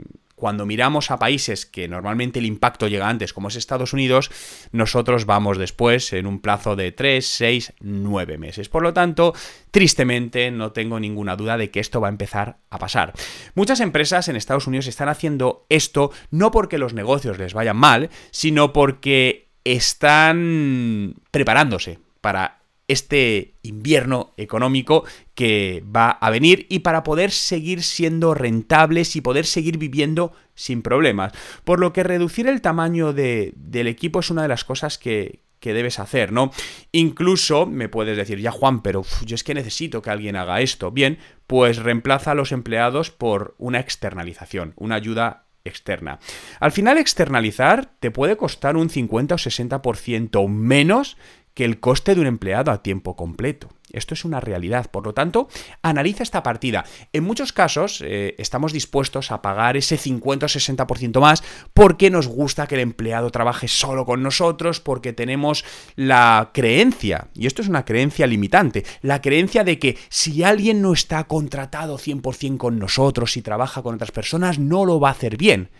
cuando 0.40 0.66
miramos 0.66 1.12
a 1.12 1.18
países 1.18 1.66
que 1.66 1.86
normalmente 1.86 2.40
el 2.40 2.46
impacto 2.46 2.88
llega 2.88 3.08
antes, 3.08 3.32
como 3.32 3.48
es 3.48 3.54
Estados 3.54 3.92
Unidos, 3.92 4.30
nosotros 4.72 5.26
vamos 5.26 5.58
después 5.58 6.12
en 6.12 6.26
un 6.26 6.40
plazo 6.40 6.74
de 6.74 6.90
3, 6.90 7.24
6, 7.24 7.74
9 7.80 8.38
meses. 8.38 8.68
Por 8.68 8.82
lo 8.82 8.92
tanto, 8.92 9.34
tristemente 9.70 10.50
no 10.50 10.72
tengo 10.72 10.98
ninguna 10.98 11.36
duda 11.36 11.56
de 11.56 11.70
que 11.70 11.78
esto 11.78 12.00
va 12.00 12.08
a 12.08 12.10
empezar 12.10 12.56
a 12.70 12.78
pasar. 12.78 13.12
Muchas 13.54 13.78
empresas 13.80 14.26
en 14.28 14.34
Estados 14.34 14.66
Unidos 14.66 14.88
están 14.88 15.08
haciendo 15.08 15.66
esto 15.68 16.10
no 16.30 16.50
porque 16.50 16.78
los 16.78 16.94
negocios 16.94 17.38
les 17.38 17.54
vayan 17.54 17.76
mal, 17.76 18.10
sino 18.30 18.72
porque 18.72 19.48
están 19.64 21.16
preparándose 21.30 21.98
para 22.20 22.59
este 22.92 23.54
invierno 23.62 24.34
económico 24.36 25.04
que 25.34 25.84
va 25.84 26.10
a 26.10 26.30
venir 26.30 26.66
y 26.68 26.80
para 26.80 27.04
poder 27.04 27.30
seguir 27.30 27.82
siendo 27.82 28.34
rentables 28.34 29.16
y 29.16 29.20
poder 29.20 29.46
seguir 29.46 29.78
viviendo 29.78 30.32
sin 30.54 30.82
problemas. 30.82 31.32
Por 31.64 31.78
lo 31.78 31.92
que 31.92 32.02
reducir 32.02 32.46
el 32.46 32.60
tamaño 32.60 33.12
de, 33.12 33.52
del 33.56 33.86
equipo 33.86 34.20
es 34.20 34.30
una 34.30 34.42
de 34.42 34.48
las 34.48 34.64
cosas 34.64 34.98
que, 34.98 35.42
que 35.60 35.74
debes 35.74 35.98
hacer, 36.00 36.32
¿no? 36.32 36.50
Incluso 36.90 37.66
me 37.66 37.88
puedes 37.88 38.16
decir, 38.16 38.40
ya 38.40 38.50
Juan, 38.50 38.82
pero 38.82 39.04
yo 39.24 39.34
es 39.34 39.44
que 39.44 39.54
necesito 39.54 40.02
que 40.02 40.10
alguien 40.10 40.36
haga 40.36 40.60
esto. 40.60 40.90
Bien, 40.90 41.18
pues 41.46 41.76
reemplaza 41.76 42.32
a 42.32 42.34
los 42.34 42.50
empleados 42.50 43.10
por 43.10 43.54
una 43.58 43.78
externalización, 43.78 44.72
una 44.76 44.96
ayuda 44.96 45.46
externa. 45.64 46.18
Al 46.58 46.72
final 46.72 46.98
externalizar 46.98 47.92
te 48.00 48.10
puede 48.10 48.36
costar 48.36 48.76
un 48.76 48.88
50 48.88 49.34
o 49.34 49.38
60% 49.38 50.48
menos 50.48 51.16
que 51.54 51.64
el 51.64 51.80
coste 51.80 52.14
de 52.14 52.20
un 52.20 52.26
empleado 52.26 52.70
a 52.70 52.82
tiempo 52.82 53.16
completo. 53.16 53.68
Esto 53.92 54.14
es 54.14 54.24
una 54.24 54.40
realidad. 54.40 54.90
Por 54.90 55.04
lo 55.04 55.14
tanto, 55.14 55.48
analiza 55.82 56.22
esta 56.22 56.42
partida. 56.42 56.84
En 57.12 57.24
muchos 57.24 57.52
casos 57.52 58.02
eh, 58.04 58.34
estamos 58.38 58.72
dispuestos 58.72 59.30
a 59.30 59.42
pagar 59.42 59.76
ese 59.76 59.96
50 59.96 60.46
o 60.46 60.48
60% 60.48 61.20
más 61.20 61.42
porque 61.74 62.10
nos 62.10 62.28
gusta 62.28 62.66
que 62.66 62.76
el 62.76 62.82
empleado 62.82 63.30
trabaje 63.30 63.68
solo 63.68 64.06
con 64.06 64.22
nosotros, 64.22 64.80
porque 64.80 65.12
tenemos 65.12 65.64
la 65.96 66.50
creencia, 66.52 67.28
y 67.34 67.46
esto 67.46 67.62
es 67.62 67.68
una 67.68 67.84
creencia 67.84 68.26
limitante, 68.26 68.84
la 69.02 69.20
creencia 69.20 69.64
de 69.64 69.78
que 69.78 69.98
si 70.08 70.42
alguien 70.42 70.82
no 70.82 70.92
está 70.92 71.24
contratado 71.24 71.98
100% 71.98 72.56
con 72.56 72.78
nosotros 72.78 73.36
y 73.36 73.42
trabaja 73.42 73.82
con 73.82 73.96
otras 73.96 74.12
personas, 74.12 74.58
no 74.58 74.84
lo 74.84 75.00
va 75.00 75.08
a 75.08 75.12
hacer 75.12 75.36
bien. 75.36 75.70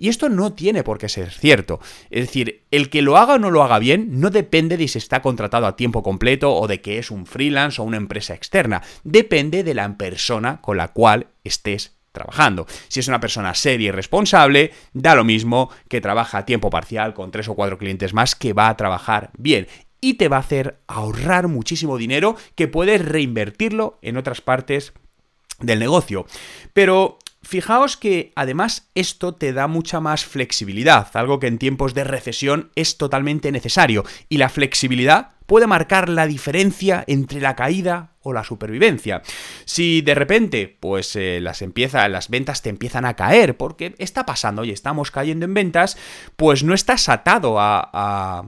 Y 0.00 0.08
esto 0.08 0.30
no 0.30 0.54
tiene 0.54 0.82
por 0.82 0.96
qué 0.96 1.10
ser 1.10 1.30
cierto. 1.30 1.78
Es 2.08 2.26
decir, 2.26 2.64
el 2.70 2.88
que 2.88 3.02
lo 3.02 3.18
haga 3.18 3.34
o 3.34 3.38
no 3.38 3.50
lo 3.50 3.62
haga 3.62 3.78
bien 3.78 4.18
no 4.18 4.30
depende 4.30 4.78
de 4.78 4.88
si 4.88 4.96
está 4.96 5.20
contratado 5.20 5.66
a 5.66 5.76
tiempo 5.76 6.02
completo 6.02 6.54
o 6.54 6.66
de 6.66 6.80
que 6.80 6.98
es 6.98 7.10
un 7.10 7.26
freelance 7.26 7.82
o 7.82 7.84
una 7.84 7.98
empresa 7.98 8.32
externa. 8.32 8.82
Depende 9.04 9.62
de 9.62 9.74
la 9.74 9.98
persona 9.98 10.62
con 10.62 10.78
la 10.78 10.88
cual 10.88 11.26
estés 11.44 11.98
trabajando. 12.12 12.66
Si 12.88 12.98
es 12.98 13.08
una 13.08 13.20
persona 13.20 13.52
seria 13.52 13.88
y 13.88 13.90
responsable, 13.90 14.72
da 14.94 15.14
lo 15.14 15.22
mismo 15.22 15.70
que 15.86 16.00
trabaja 16.00 16.38
a 16.38 16.46
tiempo 16.46 16.70
parcial 16.70 17.12
con 17.12 17.30
tres 17.30 17.48
o 17.48 17.54
cuatro 17.54 17.76
clientes 17.76 18.14
más 18.14 18.34
que 18.34 18.54
va 18.54 18.70
a 18.70 18.78
trabajar 18.78 19.30
bien 19.36 19.68
y 20.00 20.14
te 20.14 20.28
va 20.28 20.38
a 20.38 20.40
hacer 20.40 20.80
ahorrar 20.86 21.46
muchísimo 21.48 21.98
dinero 21.98 22.36
que 22.54 22.68
puedes 22.68 23.04
reinvertirlo 23.04 23.98
en 24.00 24.16
otras 24.16 24.40
partes 24.40 24.94
del 25.58 25.78
negocio. 25.78 26.24
Pero 26.72 27.18
Fijaos 27.42 27.96
que 27.96 28.32
además 28.36 28.90
esto 28.94 29.34
te 29.34 29.52
da 29.52 29.66
mucha 29.66 29.98
más 30.00 30.26
flexibilidad, 30.26 31.08
algo 31.14 31.40
que 31.40 31.46
en 31.46 31.58
tiempos 31.58 31.94
de 31.94 32.04
recesión 32.04 32.70
es 32.74 32.98
totalmente 32.98 33.50
necesario, 33.50 34.04
y 34.28 34.36
la 34.36 34.50
flexibilidad 34.50 35.30
puede 35.46 35.66
marcar 35.66 36.08
la 36.08 36.26
diferencia 36.26 37.02
entre 37.06 37.40
la 37.40 37.56
caída 37.56 38.12
o 38.20 38.32
la 38.32 38.44
supervivencia. 38.44 39.22
Si 39.64 40.02
de 40.02 40.14
repente, 40.14 40.76
pues 40.78 41.16
eh, 41.16 41.40
las 41.40 41.60
las 41.62 42.28
ventas 42.28 42.62
te 42.62 42.68
empiezan 42.68 43.04
a 43.04 43.16
caer, 43.16 43.56
porque 43.56 43.94
está 43.98 44.26
pasando 44.26 44.62
y 44.64 44.70
estamos 44.70 45.10
cayendo 45.10 45.46
en 45.46 45.54
ventas, 45.54 45.96
pues 46.36 46.62
no 46.62 46.74
estás 46.74 47.08
atado 47.08 47.56
a 47.58 48.44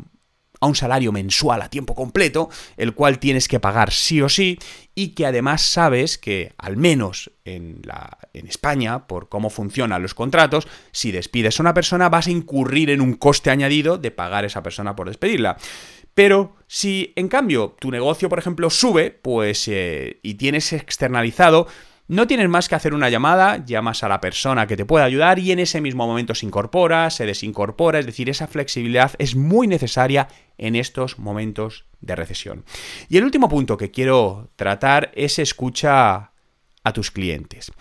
un 0.66 0.74
salario 0.74 1.12
mensual 1.12 1.62
a 1.62 1.70
tiempo 1.70 1.94
completo, 1.94 2.50
el 2.76 2.94
cual 2.94 3.18
tienes 3.18 3.48
que 3.48 3.60
pagar 3.60 3.92
sí 3.92 4.20
o 4.22 4.28
sí, 4.28 4.58
y 4.94 5.08
que 5.08 5.26
además 5.26 5.62
sabes 5.62 6.18
que, 6.18 6.52
al 6.58 6.76
menos 6.76 7.30
en, 7.44 7.80
la, 7.84 8.18
en 8.32 8.46
España, 8.46 9.06
por 9.06 9.28
cómo 9.28 9.50
funcionan 9.50 10.02
los 10.02 10.14
contratos, 10.14 10.68
si 10.92 11.12
despides 11.12 11.58
a 11.58 11.62
una 11.62 11.74
persona 11.74 12.08
vas 12.08 12.26
a 12.26 12.30
incurrir 12.30 12.90
en 12.90 13.00
un 13.00 13.14
coste 13.14 13.50
añadido 13.50 13.98
de 13.98 14.10
pagar 14.10 14.44
a 14.44 14.48
esa 14.48 14.62
persona 14.62 14.94
por 14.94 15.08
despedirla. 15.08 15.56
Pero 16.14 16.56
si 16.66 17.12
en 17.16 17.28
cambio 17.28 17.76
tu 17.78 17.90
negocio, 17.90 18.28
por 18.28 18.38
ejemplo, 18.38 18.68
sube, 18.68 19.10
pues 19.10 19.66
eh, 19.68 20.20
y 20.22 20.34
tienes 20.34 20.72
externalizado, 20.72 21.66
no 22.12 22.26
tienes 22.26 22.50
más 22.50 22.68
que 22.68 22.74
hacer 22.74 22.92
una 22.92 23.08
llamada, 23.08 23.64
llamas 23.64 24.02
a 24.02 24.08
la 24.08 24.20
persona 24.20 24.66
que 24.66 24.76
te 24.76 24.84
pueda 24.84 25.06
ayudar 25.06 25.38
y 25.38 25.50
en 25.50 25.58
ese 25.58 25.80
mismo 25.80 26.06
momento 26.06 26.34
se 26.34 26.44
incorpora, 26.44 27.08
se 27.08 27.24
desincorpora, 27.24 28.00
es 28.00 28.04
decir, 28.04 28.28
esa 28.28 28.46
flexibilidad 28.46 29.12
es 29.18 29.34
muy 29.34 29.66
necesaria 29.66 30.28
en 30.58 30.76
estos 30.76 31.18
momentos 31.18 31.86
de 32.02 32.14
recesión. 32.14 32.66
Y 33.08 33.16
el 33.16 33.24
último 33.24 33.48
punto 33.48 33.78
que 33.78 33.90
quiero 33.90 34.50
tratar 34.56 35.10
es 35.14 35.38
escucha 35.38 36.32
a 36.84 36.92
tus 36.92 37.10
clientes. 37.10 37.72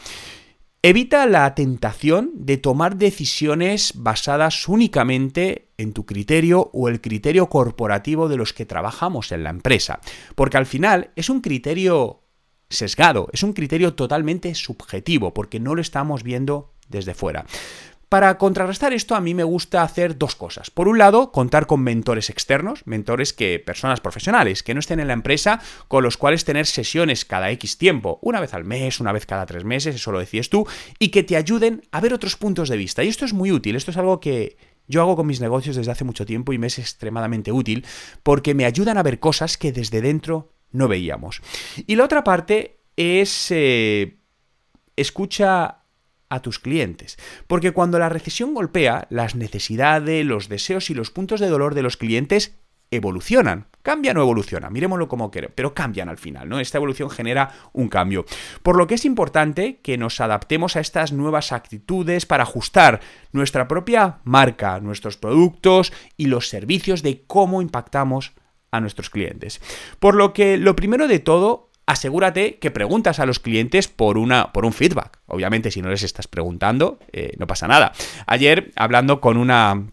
Evita 0.82 1.26
la 1.26 1.54
tentación 1.54 2.32
de 2.34 2.56
tomar 2.56 2.96
decisiones 2.96 3.92
basadas 3.98 4.66
únicamente 4.70 5.68
en 5.78 5.92
tu 5.92 6.06
criterio 6.06 6.70
o 6.72 6.88
el 6.88 7.02
criterio 7.02 7.50
corporativo 7.50 8.30
de 8.30 8.38
los 8.38 8.54
que 8.54 8.66
trabajamos 8.66 9.34
en 9.34 9.44
la 9.44 9.50
empresa, 9.50 10.00
porque 10.36 10.56
al 10.56 10.66
final 10.66 11.12
es 11.18 11.30
un 11.30 11.42
criterio 11.42 12.21
sesgado, 12.72 13.28
es 13.32 13.44
un 13.44 13.54
criterio 13.54 13.94
totalmente 13.94 14.56
subjetivo, 14.56 15.34
porque 15.34 15.60
no 15.60 15.76
lo 15.76 15.82
estamos 15.82 16.24
viendo 16.24 16.72
desde 16.90 17.14
fuera. 17.14 17.46
Para 18.12 18.38
contrarrestar 18.38 18.92
esto, 18.92 19.16
a 19.16 19.22
mí 19.22 19.34
me 19.34 19.46
gusta 19.46 19.84
hacer 19.84 20.18
dos 20.18 20.36
cosas. 20.36 20.70
Por 20.70 20.90
un 20.90 20.98
lado, 20.98 21.32
contar 21.32 21.66
con 21.66 21.80
mentores 21.80 22.30
externos, 22.30 22.82
mentores 22.84 23.32
que, 23.32 23.58
personas 23.58 24.02
profesionales, 24.02 24.64
que 24.64 24.74
no 24.74 24.82
estén 24.82 25.00
en 25.00 25.08
la 25.08 25.14
empresa, 25.14 25.62
con 25.88 26.04
los 26.04 26.18
cuales 26.18 26.44
tener 26.44 26.66
sesiones 26.66 27.24
cada 27.24 27.52
X 27.52 27.78
tiempo, 27.78 28.20
una 28.22 28.42
vez 28.42 28.54
al 28.54 28.66
mes, 28.66 29.00
una 29.00 29.14
vez 29.14 29.26
cada 29.26 29.46
tres 29.46 29.64
meses, 29.64 29.96
eso 29.96 30.12
lo 30.12 30.20
decías 30.20 30.50
tú, 30.50 30.68
y 31.00 31.08
que 31.08 31.24
te 31.24 31.38
ayuden 31.38 31.84
a 31.94 32.02
ver 32.02 32.14
otros 32.14 32.36
puntos 32.36 32.68
de 32.68 32.76
vista. 32.76 33.02
Y 33.02 33.08
esto 33.08 33.24
es 33.24 33.32
muy 33.32 33.50
útil, 33.50 33.78
esto 33.78 33.92
es 33.92 33.98
algo 33.98 34.20
que 34.20 34.58
yo 34.90 35.02
hago 35.02 35.16
con 35.16 35.28
mis 35.28 35.40
negocios 35.40 35.78
desde 35.78 35.94
hace 35.94 36.04
mucho 36.04 36.26
tiempo 36.26 36.52
y 36.52 36.58
me 36.58 36.68
es 36.68 36.80
extremadamente 36.80 37.54
útil, 37.54 37.86
porque 38.24 38.54
me 38.54 38.66
ayudan 38.66 38.98
a 38.98 39.04
ver 39.04 39.20
cosas 39.20 39.56
que 39.56 39.72
desde 39.72 40.02
dentro 40.02 40.52
no 40.72 40.88
veíamos. 40.88 41.42
Y 41.88 41.96
la 41.96 42.06
otra 42.06 42.24
parte 42.24 42.80
es 42.96 43.48
eh, 43.52 44.18
escucha 44.96 45.82
a 46.30 46.42
tus 46.42 46.60
clientes. 46.60 47.18
Porque 47.48 47.72
cuando 47.72 48.00
la 48.00 48.10
recesión 48.10 48.54
golpea, 48.54 49.06
las 49.10 49.36
necesidades, 49.36 50.26
los 50.26 50.48
deseos 50.48 50.90
y 50.90 50.94
los 50.94 51.12
puntos 51.12 51.40
de 51.40 51.50
dolor 51.50 51.76
de 51.76 51.84
los 51.84 51.98
clientes 51.98 52.56
evolucionan. 52.90 53.68
Cambian 53.82 54.18
o 54.18 54.22
evolucionan, 54.22 54.72
miremoslo 54.72 55.08
como 55.08 55.32
queremos, 55.32 55.54
pero 55.56 55.74
cambian 55.74 56.08
al 56.08 56.18
final, 56.18 56.48
¿no? 56.48 56.60
Esta 56.60 56.78
evolución 56.78 57.10
genera 57.10 57.52
un 57.74 57.88
cambio. 57.88 58.26
Por 58.62 58.78
lo 58.78 58.86
que 58.86 58.96
es 58.96 59.06
importante 59.06 59.80
que 59.82 59.98
nos 59.98 60.20
adaptemos 60.22 60.76
a 60.76 60.82
estas 60.82 61.12
nuevas 61.12 61.52
actitudes 61.52 62.26
para 62.26 62.44
ajustar 62.44 63.00
nuestra 63.32 63.68
propia 63.68 64.20
marca, 64.24 64.80
nuestros 64.82 65.18
productos 65.18 65.92
y 66.16 66.28
los 66.28 66.50
servicios 66.50 67.02
de 67.02 67.24
cómo 67.26 67.62
impactamos 67.62 68.34
a 68.72 68.80
nuestros 68.80 69.10
clientes. 69.10 69.62
Por 70.00 70.16
lo 70.16 70.34
que 70.34 70.58
lo 70.58 70.76
primero 70.76 71.08
de 71.08 71.20
todo, 71.20 71.70
asegúrate 71.86 72.58
que 72.60 72.72
preguntas 72.72 73.20
a 73.20 73.26
los 73.26 73.40
clientes 73.40 73.88
por, 73.88 74.18
una, 74.18 74.52
por 74.54 74.66
un 74.66 74.74
feedback. 74.74 75.20
Obviamente, 75.28 75.72
si 75.72 75.82
no 75.82 75.90
les 75.90 76.04
estás 76.04 76.28
preguntando, 76.28 77.00
eh, 77.12 77.34
no 77.38 77.48
pasa 77.48 77.68
nada. 77.68 77.92
Ayer, 78.28 78.72
hablando 78.76 79.20
con 79.20 79.38
una 79.38 79.88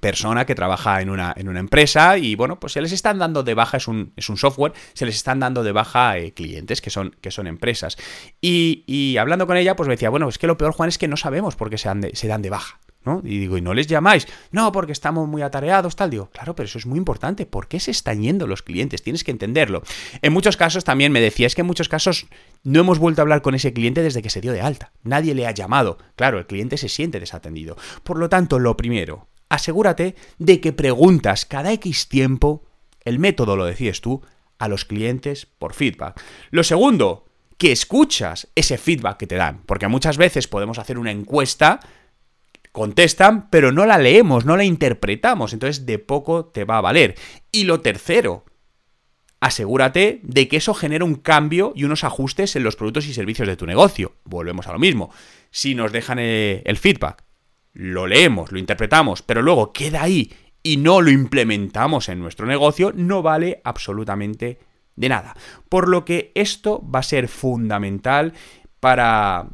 persona 0.00 0.46
que 0.46 0.54
trabaja 0.54 1.00
en 1.00 1.10
una, 1.10 1.34
en 1.36 1.48
una 1.48 1.58
empresa 1.58 2.16
y 2.16 2.36
bueno, 2.36 2.60
pues 2.60 2.74
se 2.74 2.80
les 2.80 2.92
están 2.92 3.18
dando 3.18 3.42
de 3.42 3.54
baja, 3.54 3.76
es 3.76 3.88
un, 3.88 4.12
es 4.16 4.28
un 4.28 4.36
software, 4.36 4.72
se 4.92 5.04
les 5.04 5.16
están 5.16 5.40
dando 5.40 5.64
de 5.64 5.72
baja 5.72 6.16
eh, 6.16 6.32
clientes 6.32 6.80
que 6.80 6.90
son, 6.90 7.16
que 7.20 7.30
son 7.30 7.46
empresas. 7.46 7.96
Y, 8.40 8.84
y, 8.86 9.16
hablando 9.16 9.46
con 9.46 9.56
ella, 9.56 9.74
pues 9.74 9.88
me 9.88 9.94
decía, 9.94 10.10
bueno, 10.10 10.28
es 10.28 10.38
que 10.38 10.46
lo 10.46 10.56
peor, 10.56 10.72
Juan, 10.72 10.88
es 10.88 10.98
que 10.98 11.08
no 11.08 11.16
sabemos 11.16 11.56
por 11.56 11.70
qué 11.70 11.78
se 11.78 11.90
se 12.12 12.28
dan 12.28 12.42
de 12.42 12.50
baja. 12.50 12.78
¿No? 13.04 13.22
Y 13.24 13.38
digo, 13.38 13.56
¿y 13.56 13.60
no 13.60 13.74
les 13.74 13.86
llamáis? 13.86 14.26
No, 14.52 14.72
porque 14.72 14.92
estamos 14.92 15.26
muy 15.26 15.42
atareados, 15.42 15.96
tal. 15.96 16.10
Digo, 16.10 16.28
claro, 16.30 16.54
pero 16.54 16.66
eso 16.66 16.78
es 16.78 16.86
muy 16.86 16.98
importante. 16.98 17.46
¿Por 17.46 17.66
qué 17.66 17.80
se 17.80 17.90
están 17.90 18.22
yendo 18.22 18.46
los 18.46 18.62
clientes? 18.62 19.02
Tienes 19.02 19.24
que 19.24 19.30
entenderlo. 19.30 19.82
En 20.22 20.32
muchos 20.32 20.56
casos 20.56 20.84
también 20.84 21.12
me 21.12 21.20
decía, 21.20 21.46
es 21.46 21.54
que 21.54 21.62
en 21.62 21.66
muchos 21.66 21.88
casos 21.88 22.26
no 22.62 22.80
hemos 22.80 22.98
vuelto 22.98 23.20
a 23.20 23.24
hablar 23.24 23.42
con 23.42 23.54
ese 23.54 23.72
cliente 23.72 24.02
desde 24.02 24.22
que 24.22 24.30
se 24.30 24.40
dio 24.40 24.52
de 24.52 24.60
alta. 24.60 24.92
Nadie 25.02 25.34
le 25.34 25.46
ha 25.46 25.52
llamado. 25.52 25.98
Claro, 26.16 26.38
el 26.38 26.46
cliente 26.46 26.76
se 26.76 26.88
siente 26.88 27.20
desatendido. 27.20 27.76
Por 28.02 28.18
lo 28.18 28.28
tanto, 28.28 28.58
lo 28.58 28.76
primero, 28.76 29.28
asegúrate 29.48 30.14
de 30.38 30.60
que 30.60 30.72
preguntas 30.72 31.46
cada 31.46 31.72
X 31.72 32.08
tiempo, 32.08 32.64
el 33.04 33.18
método 33.18 33.56
lo 33.56 33.64
decides 33.64 34.00
tú, 34.00 34.22
a 34.58 34.68
los 34.68 34.84
clientes 34.84 35.46
por 35.46 35.72
feedback. 35.72 36.20
Lo 36.50 36.62
segundo, 36.62 37.24
que 37.56 37.72
escuchas 37.72 38.48
ese 38.54 38.78
feedback 38.78 39.18
que 39.18 39.26
te 39.26 39.34
dan. 39.36 39.62
Porque 39.66 39.88
muchas 39.88 40.16
veces 40.16 40.48
podemos 40.48 40.78
hacer 40.78 40.98
una 40.98 41.10
encuesta 41.10 41.80
contestan, 42.72 43.50
pero 43.50 43.72
no 43.72 43.86
la 43.86 43.98
leemos, 43.98 44.44
no 44.44 44.56
la 44.56 44.64
interpretamos, 44.64 45.52
entonces 45.52 45.86
de 45.86 45.98
poco 45.98 46.46
te 46.46 46.64
va 46.64 46.78
a 46.78 46.82
valer. 46.82 47.16
Y 47.52 47.64
lo 47.64 47.80
tercero, 47.80 48.44
asegúrate 49.40 50.20
de 50.22 50.48
que 50.48 50.58
eso 50.58 50.74
genera 50.74 51.04
un 51.04 51.16
cambio 51.16 51.72
y 51.74 51.84
unos 51.84 52.04
ajustes 52.04 52.54
en 52.56 52.62
los 52.62 52.76
productos 52.76 53.06
y 53.06 53.14
servicios 53.14 53.48
de 53.48 53.56
tu 53.56 53.66
negocio. 53.66 54.16
Volvemos 54.24 54.66
a 54.66 54.72
lo 54.72 54.78
mismo. 54.78 55.12
Si 55.50 55.74
nos 55.74 55.92
dejan 55.92 56.18
eh, 56.20 56.62
el 56.64 56.76
feedback, 56.76 57.24
lo 57.72 58.06
leemos, 58.06 58.52
lo 58.52 58.58
interpretamos, 58.58 59.22
pero 59.22 59.42
luego 59.42 59.72
queda 59.72 60.02
ahí 60.02 60.32
y 60.62 60.76
no 60.76 61.00
lo 61.00 61.10
implementamos 61.10 62.08
en 62.08 62.20
nuestro 62.20 62.46
negocio, 62.46 62.92
no 62.94 63.22
vale 63.22 63.60
absolutamente 63.64 64.58
de 64.96 65.08
nada. 65.08 65.34
Por 65.68 65.88
lo 65.88 66.04
que 66.04 66.32
esto 66.34 66.84
va 66.88 67.00
a 67.00 67.04
ser 67.04 67.28
fundamental 67.28 68.34
para 68.78 69.48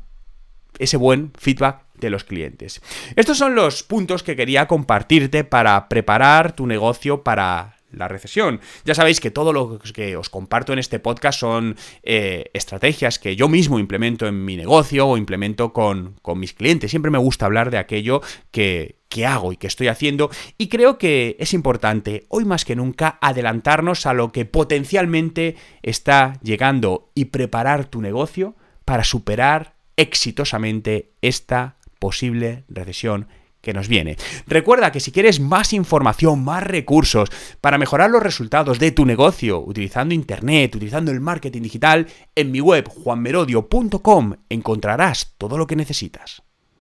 ese 0.79 0.97
buen 0.97 1.33
feedback 1.39 1.86
de 1.99 2.11
los 2.11 2.25
clientes. 2.25 2.83
Estos 3.17 3.39
son 3.39 3.55
los 3.55 3.83
puntos 3.83 4.23
que 4.23 4.37
quería 4.37 4.67
compartirte 4.67 5.45
para 5.45 5.89
preparar 5.89 6.55
tu 6.55 6.67
negocio 6.67 7.23
para 7.23 7.77
la 7.93 8.09
recesión. 8.09 8.61
Ya 8.85 8.95
sabéis 8.95 9.21
que 9.21 9.31
todo 9.31 9.53
lo 9.53 9.79
que 9.79 10.17
os 10.17 10.29
comparto 10.29 10.73
en 10.73 10.79
este 10.79 10.99
podcast 10.99 11.41
son 11.41 11.77
eh, 12.03 12.51
estrategias 12.53 13.19
que 13.19 13.37
yo 13.37 13.49
mismo 13.49 13.79
implemento 13.79 14.27
en 14.27 14.45
mi 14.45 14.57
negocio 14.57 15.07
o 15.07 15.17
implemento 15.17 15.73
con, 15.73 16.17
con 16.23 16.39
mis 16.39 16.53
clientes. 16.53 16.91
Siempre 16.91 17.11
me 17.11 17.19
gusta 17.19 17.47
hablar 17.47 17.71
de 17.71 17.79
aquello 17.79 18.21
que, 18.51 18.97
que 19.09 19.27
hago 19.27 19.53
y 19.53 19.57
que 19.57 19.67
estoy 19.67 19.89
haciendo 19.89 20.31
y 20.59 20.69
creo 20.69 20.99
que 20.99 21.37
es 21.39 21.55
importante 21.55 22.27
hoy 22.29 22.45
más 22.45 22.65
que 22.65 22.77
nunca 22.77 23.19
adelantarnos 23.21 24.07
a 24.07 24.13
lo 24.13 24.33
que 24.33 24.45
potencialmente 24.45 25.57
está 25.83 26.39
llegando 26.43 27.11
y 27.15 27.27
preparar 27.27 27.87
tu 27.87 28.03
negocio 28.03 28.57
para 28.85 29.05
superar 29.05 29.77
exitosamente 29.97 31.13
esta 31.23 31.77
posible 32.07 32.63
recesión 32.69 33.27
que 33.61 33.73
nos 33.73 33.89
viene. 33.89 34.17
Recuerda 34.47 34.93
que 34.93 35.01
si 35.01 35.11
quieres 35.11 35.41
más 35.41 35.73
información, 35.73 36.45
más 36.45 36.63
recursos 36.63 37.31
para 37.61 37.79
mejorar 37.79 38.11
los 38.11 38.23
resultados 38.23 38.79
de 38.79 38.93
tu 38.93 39.05
negocio 39.05 39.59
utilizando 39.59 40.15
Internet, 40.15 40.77
utilizando 40.77 41.11
el 41.11 41.21
marketing 41.21 41.63
digital, 41.63 42.07
en 42.37 42.53
mi 42.53 42.61
web 42.61 42.89
juanmerodio.com 42.89 44.35
encontrarás 44.49 45.35
todo 45.37 45.59
lo 45.59 45.67
que 45.67 45.75
necesitas. 45.75 46.46